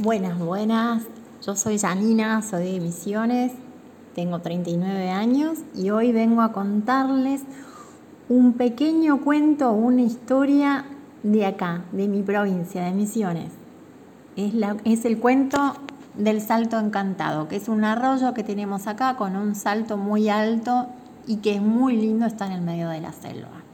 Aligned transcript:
Buenas, 0.00 0.38
buenas. 0.38 1.02
Yo 1.44 1.56
soy 1.56 1.76
Janina, 1.76 2.40
soy 2.42 2.74
de 2.74 2.80
Misiones, 2.80 3.50
tengo 4.14 4.38
39 4.38 5.10
años 5.10 5.58
y 5.74 5.90
hoy 5.90 6.12
vengo 6.12 6.40
a 6.40 6.52
contarles 6.52 7.42
un 8.28 8.52
pequeño 8.52 9.20
cuento, 9.22 9.72
una 9.72 10.02
historia 10.02 10.84
de 11.24 11.46
acá, 11.46 11.82
de 11.90 12.06
mi 12.06 12.22
provincia, 12.22 12.84
de 12.84 12.92
Misiones. 12.92 13.50
Es, 14.36 14.54
es 14.84 15.04
el 15.04 15.18
cuento 15.18 15.74
del 16.16 16.42
Salto 16.42 16.78
Encantado, 16.78 17.48
que 17.48 17.56
es 17.56 17.68
un 17.68 17.82
arroyo 17.82 18.34
que 18.34 18.44
tenemos 18.44 18.86
acá 18.86 19.16
con 19.16 19.34
un 19.34 19.56
salto 19.56 19.96
muy 19.96 20.28
alto 20.28 20.86
y 21.26 21.38
que 21.38 21.56
es 21.56 21.60
muy 21.60 21.96
lindo, 21.96 22.24
está 22.24 22.46
en 22.46 22.52
el 22.52 22.62
medio 22.62 22.88
de 22.88 23.00
la 23.00 23.12
selva. 23.12 23.64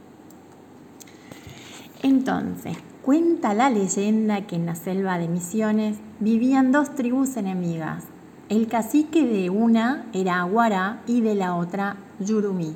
Entonces, 2.01 2.77
Cuenta 3.05 3.53
la 3.53 3.69
leyenda 3.69 4.47
que 4.47 4.55
en 4.55 4.65
la 4.65 4.73
selva 4.73 5.19
de 5.19 5.27
Misiones 5.27 5.99
vivían 6.19 6.71
dos 6.71 6.95
tribus 6.95 7.37
enemigas. 7.37 8.03
El 8.49 8.67
cacique 8.67 9.27
de 9.27 9.51
una 9.51 10.07
era 10.11 10.39
Aguara 10.39 11.03
y 11.05 11.21
de 11.21 11.35
la 11.35 11.53
otra 11.53 11.97
Yurumí. 12.19 12.75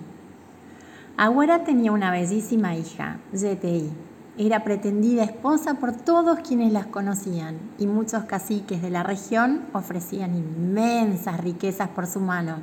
Aguara 1.18 1.64
tenía 1.64 1.92
una 1.92 2.12
bellísima 2.12 2.76
hija, 2.76 3.18
Yetei. 3.34 3.90
Era 4.38 4.64
pretendida 4.64 5.24
esposa 5.24 5.80
por 5.80 5.94
todos 5.94 6.42
quienes 6.48 6.74
las 6.74 6.86
conocían 6.86 7.58
y 7.80 7.88
muchos 7.88 8.26
caciques 8.26 8.84
de 8.84 8.92
la 8.92 9.02
región 9.02 9.66
ofrecían 9.74 10.36
inmensas 10.36 11.42
riquezas 11.42 11.90
por 11.90 12.06
su 12.06 12.20
mano. 12.20 12.58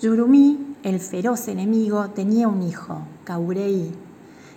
Yurumí, 0.00 0.76
el 0.82 0.98
feroz 0.98 1.46
enemigo, 1.48 2.08
tenía 2.08 2.48
un 2.48 2.62
hijo, 2.62 3.02
Kaurei, 3.24 3.92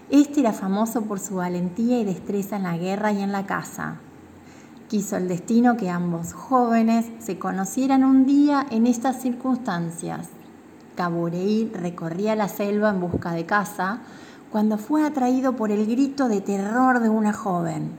este 0.09 0.41
era 0.41 0.53
famoso 0.53 1.03
por 1.03 1.19
su 1.19 1.35
valentía 1.35 1.99
y 1.99 2.05
destreza 2.05 2.57
en 2.57 2.63
la 2.63 2.77
guerra 2.77 3.11
y 3.11 3.21
en 3.21 3.31
la 3.31 3.45
caza. 3.45 3.97
Quiso 4.87 5.17
el 5.17 5.27
destino 5.27 5.77
que 5.77 5.89
ambos 5.89 6.33
jóvenes 6.33 7.05
se 7.19 7.39
conocieran 7.39 8.03
un 8.03 8.25
día 8.25 8.65
en 8.69 8.85
estas 8.85 9.21
circunstancias. 9.21 10.29
Caburei 10.95 11.71
recorría 11.73 12.35
la 12.35 12.47
selva 12.47 12.91
en 12.91 13.01
busca 13.01 13.31
de 13.31 13.45
caza 13.45 14.01
cuando 14.51 14.77
fue 14.77 15.03
atraído 15.03 15.55
por 15.55 15.71
el 15.71 15.87
grito 15.87 16.27
de 16.27 16.41
terror 16.41 16.99
de 16.99 17.09
una 17.09 17.33
joven. 17.33 17.91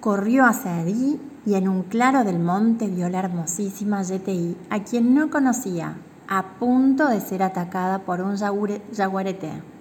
Corrió 0.00 0.46
hacia 0.46 0.78
allí 0.78 1.20
y 1.44 1.54
en 1.54 1.68
un 1.68 1.82
claro 1.82 2.24
del 2.24 2.38
monte 2.38 2.86
vio 2.86 3.08
la 3.08 3.18
hermosísima 3.18 4.02
Yetei, 4.02 4.56
a 4.70 4.84
quien 4.84 5.14
no 5.14 5.28
conocía, 5.28 5.96
a 6.28 6.54
punto 6.58 7.08
de 7.08 7.20
ser 7.20 7.42
atacada 7.42 7.98
por 7.98 8.22
un 8.22 8.36
yaguareté. 8.36 9.71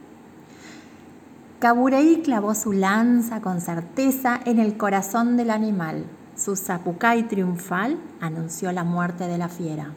Caburei 1.62 2.24
clavó 2.24 2.56
su 2.56 2.74
lanza 2.74 3.40
con 3.40 3.62
certeza 3.62 4.40
en 4.46 4.58
el 4.58 4.78
corazón 4.78 5.38
del 5.38 5.52
animal. 5.52 6.06
Su 6.36 6.56
zapucay 6.56 7.28
triunfal 7.28 8.00
anunció 8.20 8.72
la 8.72 8.84
muerte 8.84 9.28
de 9.28 9.38
la 9.38 9.48
fiera. 9.48 9.92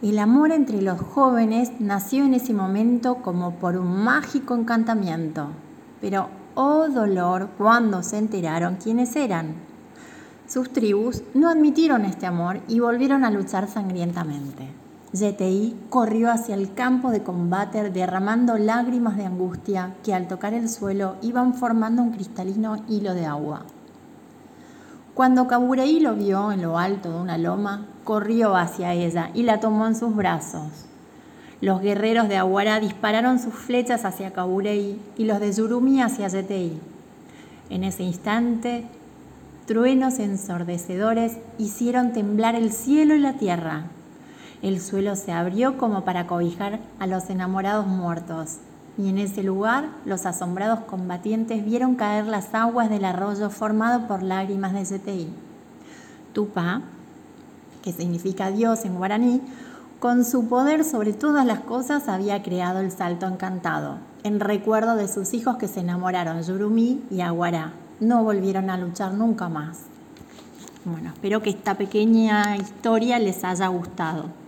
El 0.00 0.18
amor 0.18 0.50
entre 0.50 0.80
los 0.80 0.98
jóvenes 0.98 1.72
nació 1.80 2.24
en 2.24 2.32
ese 2.32 2.54
momento 2.54 3.16
como 3.16 3.56
por 3.56 3.76
un 3.76 4.04
mágico 4.04 4.54
encantamiento. 4.54 5.48
Pero, 6.00 6.30
oh 6.54 6.88
dolor, 6.88 7.50
cuando 7.58 8.02
se 8.02 8.16
enteraron 8.16 8.76
quiénes 8.76 9.14
eran. 9.16 9.56
Sus 10.48 10.72
tribus 10.72 11.22
no 11.34 11.50
admitieron 11.50 12.06
este 12.06 12.24
amor 12.24 12.60
y 12.68 12.80
volvieron 12.80 13.26
a 13.26 13.30
luchar 13.30 13.68
sangrientamente. 13.68 14.66
Yetei 15.12 15.76
corrió 15.90 16.30
hacia 16.30 16.54
el 16.54 16.72
campo 16.72 17.10
de 17.10 17.22
combate 17.22 17.90
derramando 17.90 18.56
lágrimas 18.56 19.18
de 19.18 19.26
angustia 19.26 19.92
que 20.02 20.14
al 20.14 20.26
tocar 20.26 20.54
el 20.54 20.70
suelo 20.70 21.16
iban 21.20 21.52
formando 21.52 22.02
un 22.02 22.12
cristalino 22.12 22.82
hilo 22.88 23.12
de 23.12 23.26
agua. 23.26 23.66
Cuando 25.12 25.46
Kaburei 25.46 26.00
lo 26.00 26.14
vio 26.14 26.50
en 26.50 26.62
lo 26.62 26.78
alto 26.78 27.10
de 27.10 27.20
una 27.20 27.36
loma, 27.36 27.84
corrió 28.04 28.56
hacia 28.56 28.94
ella 28.94 29.30
y 29.34 29.42
la 29.42 29.60
tomó 29.60 29.86
en 29.86 29.96
sus 29.96 30.16
brazos. 30.16 30.86
Los 31.60 31.82
guerreros 31.82 32.28
de 32.28 32.38
Aguara 32.38 32.80
dispararon 32.80 33.38
sus 33.38 33.52
flechas 33.52 34.06
hacia 34.06 34.32
Kaburei 34.32 34.98
y 35.18 35.24
los 35.26 35.40
de 35.40 35.52
Yurumi 35.52 36.00
hacia 36.00 36.28
Yetei. 36.28 36.80
En 37.68 37.84
ese 37.84 38.02
instante, 38.02 38.86
truenos 39.66 40.18
ensordecedores 40.18 41.36
hicieron 41.58 42.14
temblar 42.14 42.54
el 42.54 42.72
cielo 42.72 43.14
y 43.14 43.18
la 43.18 43.34
tierra 43.34 43.84
el 44.62 44.80
suelo 44.80 45.16
se 45.16 45.32
abrió 45.32 45.76
como 45.76 46.04
para 46.04 46.26
cobijar 46.26 46.78
a 47.00 47.06
los 47.06 47.28
enamorados 47.30 47.86
muertos, 47.86 48.58
y 48.96 49.08
en 49.08 49.18
ese 49.18 49.42
lugar 49.42 49.88
los 50.04 50.24
asombrados 50.24 50.80
combatientes 50.80 51.64
vieron 51.64 51.96
caer 51.96 52.26
las 52.26 52.54
aguas 52.54 52.88
del 52.88 53.04
arroyo 53.04 53.50
formado 53.50 54.06
por 54.06 54.22
lágrimas 54.22 54.72
de 54.72 54.84
Yetei. 54.84 55.28
Tupa, 56.32 56.82
que 57.82 57.92
significa 57.92 58.50
Dios 58.50 58.84
en 58.84 58.96
guaraní, 58.96 59.40
con 59.98 60.24
su 60.24 60.48
poder 60.48 60.84
sobre 60.84 61.12
todas 61.12 61.44
las 61.44 61.60
cosas 61.60 62.08
había 62.08 62.42
creado 62.42 62.80
el 62.80 62.90
salto 62.90 63.26
encantado, 63.26 63.98
en 64.24 64.40
recuerdo 64.40 64.96
de 64.96 65.08
sus 65.08 65.34
hijos 65.34 65.56
que 65.56 65.68
se 65.68 65.80
enamoraron, 65.80 66.42
Yurumi 66.42 67.02
y 67.10 67.20
Aguará. 67.20 67.72
No 68.00 68.24
volvieron 68.24 68.68
a 68.70 68.76
luchar 68.76 69.14
nunca 69.14 69.48
más. 69.48 69.78
Bueno, 70.84 71.10
espero 71.10 71.40
que 71.40 71.50
esta 71.50 71.74
pequeña 71.74 72.56
historia 72.56 73.20
les 73.20 73.44
haya 73.44 73.68
gustado. 73.68 74.41